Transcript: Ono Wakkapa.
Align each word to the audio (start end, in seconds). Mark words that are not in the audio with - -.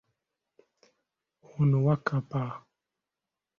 Ono 1.59 1.77
Wakkapa. 1.85 2.41